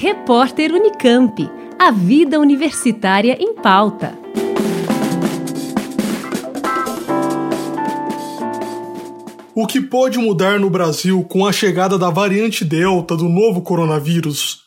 Repórter 0.00 0.72
Unicamp. 0.72 1.50
A 1.76 1.90
vida 1.90 2.38
universitária 2.38 3.36
em 3.40 3.52
pauta. 3.52 4.16
O 9.52 9.66
que 9.66 9.80
pode 9.80 10.16
mudar 10.16 10.60
no 10.60 10.70
Brasil 10.70 11.24
com 11.24 11.44
a 11.44 11.50
chegada 11.50 11.98
da 11.98 12.10
variante 12.10 12.64
Delta 12.64 13.16
do 13.16 13.28
novo 13.28 13.60
coronavírus? 13.60 14.60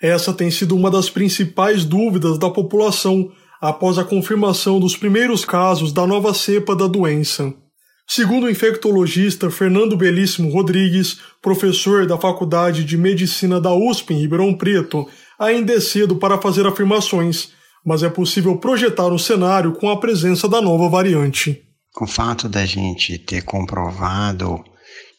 Essa 0.00 0.32
tem 0.32 0.52
sido 0.52 0.76
uma 0.76 0.88
das 0.88 1.10
principais 1.10 1.84
dúvidas 1.84 2.38
da 2.38 2.48
população 2.48 3.32
após 3.60 3.98
a 3.98 4.04
confirmação 4.04 4.78
dos 4.78 4.96
primeiros 4.96 5.44
casos 5.44 5.92
da 5.92 6.06
nova 6.06 6.32
cepa 6.32 6.76
da 6.76 6.86
doença. 6.86 7.52
Segundo 8.08 8.44
o 8.44 8.50
infectologista 8.50 9.50
Fernando 9.50 9.96
Belíssimo 9.96 10.50
Rodrigues, 10.50 11.18
professor 11.42 12.06
da 12.06 12.16
Faculdade 12.16 12.84
de 12.84 12.96
Medicina 12.96 13.60
da 13.60 13.74
USP 13.74 14.14
em 14.14 14.20
Ribeirão 14.20 14.54
Preto, 14.54 15.08
ainda 15.36 15.72
é 15.72 15.80
cedo 15.80 16.16
para 16.16 16.40
fazer 16.40 16.64
afirmações, 16.66 17.50
mas 17.84 18.04
é 18.04 18.08
possível 18.08 18.56
projetar 18.58 19.08
um 19.08 19.18
cenário 19.18 19.72
com 19.72 19.90
a 19.90 19.98
presença 19.98 20.48
da 20.48 20.62
nova 20.62 20.88
variante. 20.88 21.62
Com 21.92 22.04
o 22.04 22.08
fato 22.08 22.48
da 22.48 22.64
gente 22.64 23.18
ter 23.18 23.42
comprovado 23.42 24.62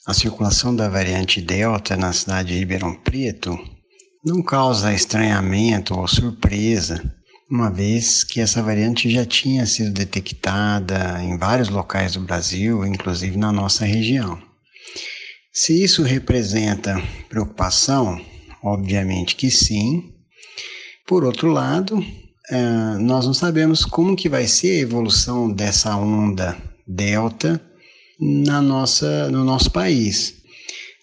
a 0.06 0.14
circulação 0.14 0.74
da 0.74 0.88
variante 0.88 1.42
Delta 1.42 1.98
na 1.98 2.14
cidade 2.14 2.54
de 2.54 2.60
Ribeirão 2.60 2.96
Preto, 2.96 3.60
não 4.24 4.42
causa 4.42 4.94
estranhamento 4.94 5.94
ou 5.94 6.08
surpresa 6.08 7.17
uma 7.50 7.72
vez 7.72 8.24
que 8.24 8.42
essa 8.42 8.62
variante 8.62 9.10
já 9.10 9.26
tinha 9.26 9.66
sido 9.66 9.92
detectada 9.92 11.22
em 11.24 11.38
vários 11.38 11.70
locais 11.70 12.14
do 12.14 12.22
Brasil, 12.22 12.86
inclusive 12.86 13.38
na 13.38 13.52
nossa 13.52 13.86
região. 13.86 14.42
Se 15.54 15.82
isso 15.82 16.04
representa 16.04 17.02
preocupação, 17.30 18.22
obviamente 18.62 19.36
que 19.36 19.50
sim. 19.50 20.14
Por 21.08 21.24
outro 21.24 21.50
lado, 21.50 22.06
eh, 22.50 22.98
nós 23.00 23.26
não 23.26 23.34
sabemos 23.34 23.86
como 23.86 24.16
que 24.16 24.28
vai 24.28 24.46
ser 24.46 24.72
a 24.72 24.82
evolução 24.82 25.50
dessa 25.50 25.96
onda 25.96 26.58
delta 26.86 27.62
na 28.20 28.62
nossa, 28.62 29.30
no 29.32 29.44
nosso 29.44 29.72
país. 29.72 30.36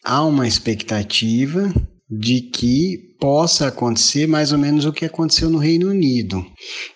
Há 0.04 0.22
uma 0.22 0.46
expectativa 0.46 1.72
de 2.18 2.40
que 2.40 3.16
possa 3.18 3.68
acontecer 3.68 4.26
mais 4.26 4.52
ou 4.52 4.58
menos 4.58 4.84
o 4.84 4.92
que 4.92 5.04
aconteceu 5.04 5.48
no 5.48 5.58
Reino 5.58 5.88
Unido, 5.88 6.44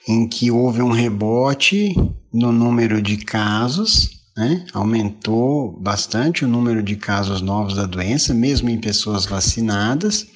em 0.07 0.29
que 0.29 0.51
houve 0.51 0.83
um 0.83 0.91
rebote 0.91 1.95
no 2.33 2.53
número 2.53 3.01
de 3.01 3.17
casos, 3.17 4.11
né? 4.37 4.65
aumentou 4.73 5.73
bastante 5.81 6.45
o 6.45 6.49
número 6.49 6.83
de 6.83 6.97
casos 6.97 7.41
novos 7.41 7.75
da 7.75 7.87
doença, 7.87 8.33
mesmo 8.33 8.69
em 8.69 8.79
pessoas 8.79 9.27
vacinadas. 9.27 10.27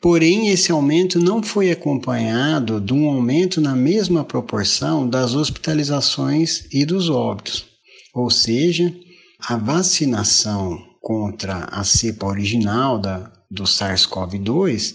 Porém, 0.00 0.48
esse 0.48 0.72
aumento 0.72 1.20
não 1.20 1.40
foi 1.42 1.70
acompanhado 1.70 2.80
de 2.80 2.92
um 2.92 3.08
aumento 3.08 3.60
na 3.60 3.76
mesma 3.76 4.24
proporção 4.24 5.08
das 5.08 5.34
hospitalizações 5.34 6.66
e 6.72 6.84
dos 6.84 7.08
óbitos. 7.08 7.66
Ou 8.12 8.28
seja, 8.28 8.92
a 9.38 9.56
vacinação 9.56 10.76
contra 11.00 11.64
a 11.70 11.84
cepa 11.84 12.26
original 12.26 12.98
da, 12.98 13.30
do 13.52 13.64
SARS-CoV-2 13.64 14.94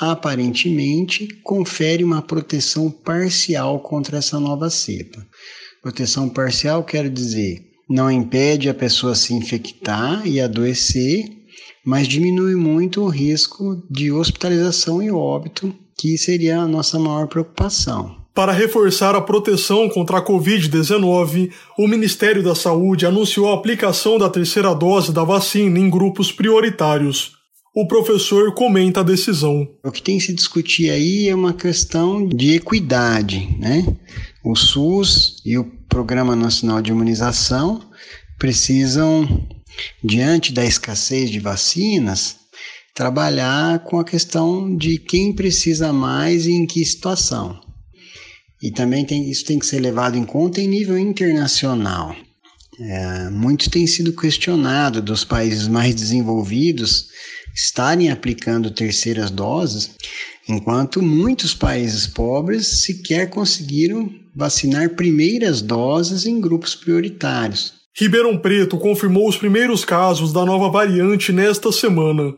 aparentemente 0.00 1.28
confere 1.42 2.02
uma 2.02 2.22
proteção 2.22 2.90
parcial 2.90 3.80
contra 3.80 4.18
essa 4.18 4.40
nova 4.40 4.70
cepa. 4.70 5.26
Proteção 5.82 6.28
parcial 6.28 6.82
quer 6.84 7.10
dizer 7.10 7.68
não 7.88 8.10
impede 8.10 8.68
a 8.68 8.74
pessoa 8.74 9.14
se 9.14 9.32
infectar 9.32 10.26
e 10.26 10.40
adoecer, 10.40 11.24
mas 11.84 12.06
diminui 12.06 12.54
muito 12.54 13.02
o 13.02 13.08
risco 13.08 13.82
de 13.90 14.12
hospitalização 14.12 15.02
e 15.02 15.10
óbito, 15.10 15.74
que 15.96 16.18
seria 16.18 16.60
a 16.60 16.68
nossa 16.68 16.98
maior 16.98 17.26
preocupação. 17.28 18.16
Para 18.34 18.52
reforçar 18.52 19.16
a 19.16 19.22
proteção 19.22 19.88
contra 19.88 20.18
a 20.18 20.24
Covid-19, 20.24 21.50
o 21.78 21.88
Ministério 21.88 22.42
da 22.42 22.54
Saúde 22.54 23.06
anunciou 23.06 23.50
a 23.50 23.54
aplicação 23.54 24.18
da 24.18 24.28
terceira 24.28 24.74
dose 24.74 25.10
da 25.10 25.24
vacina 25.24 25.78
em 25.78 25.88
grupos 25.88 26.30
prioritários. 26.30 27.37
O 27.80 27.86
professor 27.86 28.52
comenta 28.54 28.98
a 28.98 29.04
decisão. 29.04 29.70
O 29.84 29.92
que 29.92 30.02
tem 30.02 30.18
que 30.18 30.24
se 30.24 30.34
discutir 30.34 30.90
aí 30.90 31.28
é 31.28 31.34
uma 31.34 31.54
questão 31.54 32.26
de 32.26 32.56
equidade, 32.56 33.56
né? 33.56 33.86
O 34.44 34.56
SUS 34.56 35.36
e 35.46 35.56
o 35.56 35.64
Programa 35.88 36.34
Nacional 36.34 36.82
de 36.82 36.90
Imunização 36.90 37.80
precisam, 38.36 39.46
diante 40.02 40.52
da 40.52 40.64
escassez 40.64 41.30
de 41.30 41.38
vacinas, 41.38 42.34
trabalhar 42.92 43.84
com 43.84 44.00
a 44.00 44.04
questão 44.04 44.76
de 44.76 44.98
quem 44.98 45.32
precisa 45.32 45.92
mais 45.92 46.46
e 46.46 46.54
em 46.54 46.66
que 46.66 46.84
situação. 46.84 47.60
E 48.60 48.72
também 48.72 49.04
tem, 49.04 49.30
isso 49.30 49.44
tem 49.44 49.56
que 49.56 49.66
ser 49.66 49.78
levado 49.78 50.18
em 50.18 50.24
conta 50.24 50.60
em 50.60 50.66
nível 50.66 50.98
internacional. 50.98 52.16
É, 52.80 53.30
muito 53.30 53.70
tem 53.70 53.86
sido 53.86 54.12
questionado 54.12 55.00
dos 55.00 55.22
países 55.24 55.68
mais 55.68 55.94
desenvolvidos 55.94 57.06
estarem 57.58 58.08
aplicando 58.08 58.70
terceiras 58.70 59.32
doses, 59.32 59.90
enquanto 60.48 61.02
muitos 61.02 61.54
países 61.54 62.06
pobres 62.06 62.82
sequer 62.82 63.28
conseguiram 63.28 64.08
vacinar 64.34 64.90
primeiras 64.90 65.60
doses 65.60 66.24
em 66.24 66.40
grupos 66.40 66.76
prioritários. 66.76 67.74
Ribeirão 67.98 68.38
Preto 68.38 68.78
confirmou 68.78 69.28
os 69.28 69.36
primeiros 69.36 69.84
casos 69.84 70.32
da 70.32 70.44
nova 70.44 70.70
variante 70.70 71.32
nesta 71.32 71.72
semana. 71.72 72.32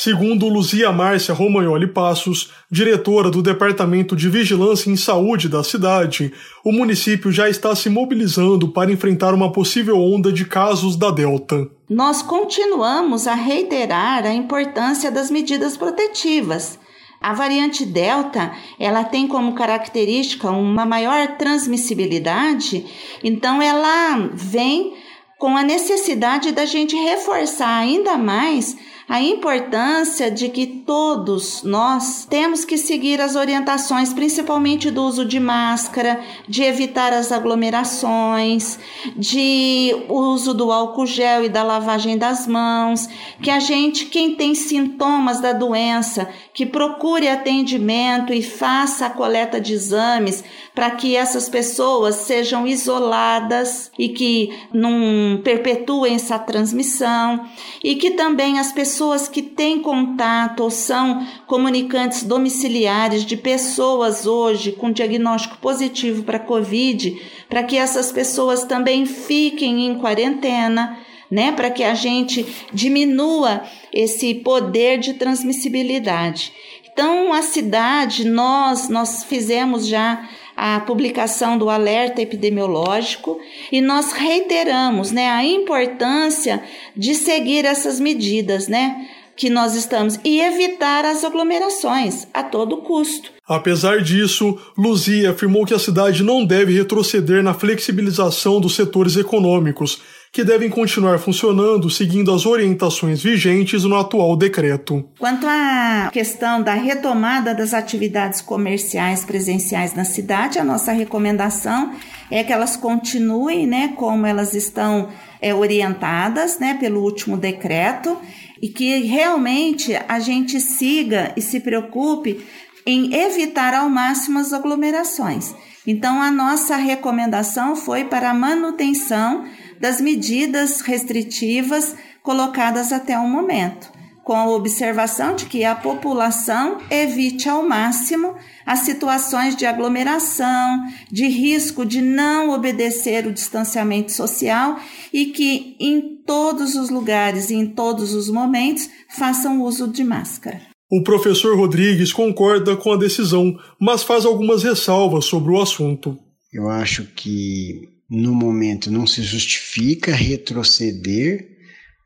Segundo 0.00 0.46
Luzia 0.46 0.92
Márcia 0.92 1.34
Romagnoli 1.34 1.88
Passos, 1.88 2.52
diretora 2.70 3.32
do 3.32 3.42
Departamento 3.42 4.14
de 4.14 4.28
Vigilância 4.28 4.88
em 4.88 4.96
Saúde 4.96 5.48
da 5.48 5.64
cidade, 5.64 6.32
o 6.64 6.70
município 6.70 7.32
já 7.32 7.50
está 7.50 7.74
se 7.74 7.90
mobilizando 7.90 8.68
para 8.68 8.92
enfrentar 8.92 9.34
uma 9.34 9.50
possível 9.50 9.98
onda 9.98 10.32
de 10.32 10.44
casos 10.44 10.94
da 10.94 11.10
Delta. 11.10 11.66
Nós 11.90 12.22
continuamos 12.22 13.26
a 13.26 13.34
reiterar 13.34 14.24
a 14.24 14.32
importância 14.32 15.10
das 15.10 15.32
medidas 15.32 15.76
protetivas. 15.76 16.78
A 17.20 17.34
variante 17.34 17.84
Delta, 17.84 18.52
ela 18.78 19.02
tem 19.02 19.26
como 19.26 19.56
característica 19.56 20.48
uma 20.48 20.86
maior 20.86 21.36
transmissibilidade, 21.36 22.86
então 23.24 23.60
ela 23.60 24.30
vem 24.32 24.94
com 25.38 25.56
a 25.56 25.62
necessidade 25.62 26.50
da 26.50 26.66
gente 26.66 26.96
reforçar 26.96 27.78
ainda 27.78 28.18
mais 28.18 28.76
a 29.08 29.22
importância 29.22 30.30
de 30.30 30.50
que 30.50 30.66
todos 30.66 31.62
nós 31.62 32.26
temos 32.28 32.66
que 32.66 32.76
seguir 32.76 33.22
as 33.22 33.36
orientações, 33.36 34.12
principalmente 34.12 34.90
do 34.90 35.02
uso 35.02 35.24
de 35.24 35.40
máscara, 35.40 36.20
de 36.46 36.62
evitar 36.62 37.14
as 37.14 37.32
aglomerações, 37.32 38.78
de 39.16 39.96
uso 40.10 40.52
do 40.52 40.70
álcool 40.70 41.06
gel 41.06 41.42
e 41.42 41.48
da 41.48 41.62
lavagem 41.62 42.18
das 42.18 42.46
mãos, 42.46 43.08
que 43.40 43.50
a 43.50 43.58
gente, 43.58 44.06
quem 44.06 44.34
tem 44.34 44.54
sintomas 44.54 45.40
da 45.40 45.54
doença, 45.54 46.28
que 46.52 46.66
procure 46.66 47.28
atendimento 47.28 48.30
e 48.30 48.42
faça 48.42 49.06
a 49.06 49.10
coleta 49.10 49.58
de 49.58 49.72
exames 49.72 50.44
para 50.74 50.90
que 50.90 51.16
essas 51.16 51.48
pessoas 51.48 52.16
sejam 52.16 52.66
isoladas 52.66 53.90
e 53.98 54.10
que 54.10 54.52
não 54.72 55.27
perpetuem 55.36 56.14
essa 56.14 56.38
transmissão 56.38 57.46
e 57.84 57.94
que 57.96 58.12
também 58.12 58.58
as 58.58 58.72
pessoas 58.72 59.28
que 59.28 59.42
têm 59.42 59.80
contato 59.80 60.62
ou 60.62 60.70
são 60.70 61.26
comunicantes 61.46 62.22
domiciliares 62.22 63.24
de 63.24 63.36
pessoas 63.36 64.26
hoje 64.26 64.72
com 64.72 64.90
diagnóstico 64.90 65.58
positivo 65.58 66.22
para 66.22 66.38
Covid, 66.38 67.20
para 67.48 67.62
que 67.62 67.76
essas 67.76 68.10
pessoas 68.10 68.64
também 68.64 69.06
fiquem 69.06 69.86
em 69.86 69.98
quarentena, 69.98 70.98
né, 71.30 71.52
para 71.52 71.70
que 71.70 71.84
a 71.84 71.94
gente 71.94 72.46
diminua 72.72 73.62
esse 73.92 74.34
poder 74.36 74.98
de 74.98 75.14
transmissibilidade. 75.14 76.52
Então, 76.90 77.32
a 77.32 77.42
cidade, 77.42 78.26
nós, 78.26 78.88
nós 78.88 79.22
fizemos 79.22 79.86
já 79.86 80.28
a 80.60 80.80
publicação 80.80 81.56
do 81.56 81.70
alerta 81.70 82.20
epidemiológico 82.20 83.38
e 83.70 83.80
nós 83.80 84.10
reiteramos 84.10 85.12
né, 85.12 85.28
a 85.28 85.44
importância 85.44 86.60
de 86.96 87.14
seguir 87.14 87.64
essas 87.64 88.00
medidas, 88.00 88.66
né? 88.66 89.06
Que 89.36 89.48
nós 89.48 89.76
estamos 89.76 90.18
e 90.24 90.40
evitar 90.40 91.04
as 91.04 91.22
aglomerações 91.22 92.26
a 92.34 92.42
todo 92.42 92.78
custo. 92.78 93.30
Apesar 93.46 94.02
disso, 94.02 94.58
Luzia 94.76 95.30
afirmou 95.30 95.64
que 95.64 95.72
a 95.72 95.78
cidade 95.78 96.24
não 96.24 96.44
deve 96.44 96.76
retroceder 96.76 97.40
na 97.40 97.54
flexibilização 97.54 98.60
dos 98.60 98.74
setores 98.74 99.16
econômicos 99.16 100.02
que 100.32 100.44
devem 100.44 100.68
continuar 100.68 101.18
funcionando 101.18 101.88
seguindo 101.88 102.32
as 102.32 102.46
orientações 102.46 103.22
vigentes 103.22 103.84
no 103.84 103.96
atual 103.96 104.36
decreto. 104.36 105.08
Quanto 105.18 105.46
à 105.46 106.10
questão 106.12 106.62
da 106.62 106.74
retomada 106.74 107.54
das 107.54 107.72
atividades 107.72 108.40
comerciais 108.40 109.24
presenciais 109.24 109.94
na 109.94 110.04
cidade, 110.04 110.58
a 110.58 110.64
nossa 110.64 110.92
recomendação 110.92 111.92
é 112.30 112.44
que 112.44 112.52
elas 112.52 112.76
continuem, 112.76 113.66
né, 113.66 113.94
como 113.96 114.26
elas 114.26 114.54
estão 114.54 115.08
é, 115.40 115.54
orientadas, 115.54 116.58
né, 116.58 116.76
pelo 116.78 117.02
último 117.02 117.36
decreto 117.36 118.18
e 118.60 118.68
que 118.68 118.98
realmente 119.04 119.98
a 120.08 120.20
gente 120.20 120.60
siga 120.60 121.32
e 121.36 121.40
se 121.40 121.60
preocupe 121.60 122.44
em 122.84 123.14
evitar 123.14 123.74
ao 123.74 123.88
máximo 123.88 124.38
as 124.38 124.52
aglomerações. 124.52 125.54
Então, 125.86 126.20
a 126.20 126.30
nossa 126.30 126.76
recomendação 126.76 127.76
foi 127.76 128.04
para 128.04 128.30
a 128.30 128.34
manutenção 128.34 129.46
das 129.80 130.00
medidas 130.00 130.80
restritivas 130.80 131.94
colocadas 132.22 132.92
até 132.92 133.18
o 133.18 133.26
momento, 133.26 133.90
com 134.22 134.34
a 134.34 134.50
observação 134.50 135.34
de 135.34 135.46
que 135.46 135.64
a 135.64 135.74
população 135.74 136.78
evite 136.90 137.48
ao 137.48 137.66
máximo 137.66 138.34
as 138.66 138.80
situações 138.80 139.56
de 139.56 139.64
aglomeração, 139.64 140.82
de 141.10 141.26
risco 141.26 141.86
de 141.86 142.02
não 142.02 142.50
obedecer 142.50 143.26
o 143.26 143.32
distanciamento 143.32 144.12
social 144.12 144.78
e 145.10 145.26
que 145.26 145.74
em 145.80 146.18
todos 146.26 146.74
os 146.74 146.90
lugares 146.90 147.48
e 147.48 147.54
em 147.54 147.66
todos 147.68 148.12
os 148.12 148.28
momentos 148.28 148.90
façam 149.08 149.62
uso 149.62 149.88
de 149.88 150.04
máscara. 150.04 150.60
O 150.90 151.02
professor 151.02 151.56
Rodrigues 151.56 152.12
concorda 152.12 152.76
com 152.76 152.92
a 152.92 152.96
decisão, 152.96 153.58
mas 153.80 154.02
faz 154.02 154.26
algumas 154.26 154.62
ressalvas 154.62 155.24
sobre 155.24 155.52
o 155.52 155.60
assunto. 155.60 156.18
Eu 156.52 156.68
acho 156.68 157.04
que 157.14 157.97
no 158.10 158.34
momento 158.34 158.90
não 158.90 159.06
se 159.06 159.22
justifica 159.22 160.14
retroceder 160.14 161.46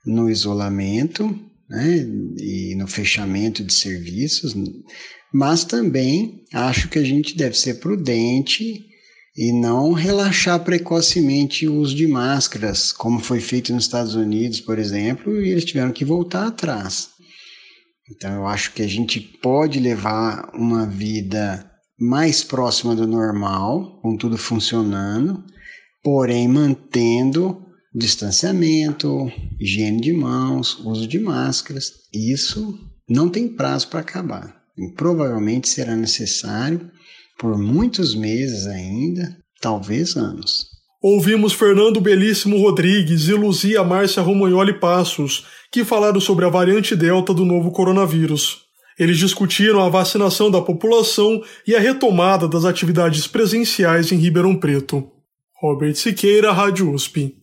no 0.04 0.28
isolamento 0.28 1.38
né, 1.69 2.06
e 2.38 2.75
no 2.75 2.88
fechamento 2.88 3.62
de 3.62 3.72
serviços, 3.72 4.54
mas 5.32 5.64
também 5.64 6.44
acho 6.52 6.88
que 6.88 6.99
a 6.99 7.04
gente 7.04 7.37
deve 7.37 7.56
ser 7.56 7.75
prudente 7.75 8.87
e 9.37 9.52
não 9.52 9.93
relaxar 9.93 10.62
precocemente 10.62 11.66
o 11.66 11.76
uso 11.76 11.94
de 11.94 12.06
máscaras, 12.06 12.93
como 12.93 13.19
foi 13.19 13.40
feito 13.40 13.72
nos 13.72 13.84
Estados 13.84 14.14
Unidos, 14.14 14.60
por 14.60 14.78
exemplo, 14.78 15.40
e 15.40 15.49
eles 15.49 15.64
tiveram 15.64 15.93
que 15.93 16.04
voltar 16.04 16.49
atrás. 16.49 17.08
Então 18.10 18.34
eu 18.34 18.46
acho 18.46 18.75
que 18.75 18.82
a 18.82 18.87
gente 18.87 19.20
pode 19.20 19.81
levar 19.81 20.50
uma 20.54 20.87
vida 20.87 21.66
mais 21.99 22.44
próxima 22.44 22.94
do 22.94 23.06
normal, 23.06 24.00
com 24.02 24.16
tudo 24.16 24.37
funcionando, 24.37 25.43
porém 26.02 26.49
mantendo 26.49 27.62
distanciamento, 27.94 29.31
higiene 29.60 30.00
de 30.00 30.12
mãos, 30.12 30.78
uso 30.84 31.06
de 31.06 31.19
máscaras. 31.19 31.93
Isso 32.12 32.78
não 33.08 33.28
tem 33.28 33.49
prazo 33.49 33.88
para 33.88 34.00
acabar. 34.00 34.62
E 34.76 34.90
provavelmente 34.94 35.69
será 35.69 35.94
necessário 35.94 36.90
por 37.38 37.58
muitos 37.58 38.14
meses 38.14 38.66
ainda, 38.66 39.37
talvez 39.60 40.16
anos. 40.16 40.66
Ouvimos 41.02 41.52
Fernando 41.52 42.00
Belíssimo 42.00 42.58
Rodrigues 42.58 43.28
e 43.28 43.34
Luzia 43.34 43.82
Márcia 43.82 44.22
Romagnoli 44.22 44.78
Passos, 44.78 45.44
que 45.70 45.84
falaram 45.84 46.20
sobre 46.20 46.44
a 46.44 46.49
variante 46.49 46.94
Delta 46.94 47.34
do 47.34 47.44
novo 47.44 47.72
coronavírus. 47.72 48.60
Eles 48.99 49.19
discutiram 49.19 49.82
a 49.82 49.88
vacinação 49.88 50.50
da 50.50 50.60
população 50.60 51.43
e 51.66 51.75
a 51.75 51.81
retomada 51.81 52.46
das 52.46 52.64
atividades 52.64 53.26
presenciais 53.26 54.12
em 54.12 54.16
Ribeirão 54.16 54.54
Preto. 54.54 55.10
Robert 55.62 55.94
Siqueira, 55.94 56.50
Rádio 56.50 56.91
USP. 56.93 57.37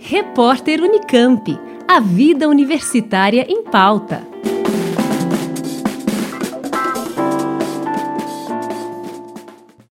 Repórter 0.00 0.80
Unicamp. 0.82 1.56
A 1.86 2.00
vida 2.00 2.48
universitária 2.48 3.46
em 3.48 3.62
pauta. 3.62 4.27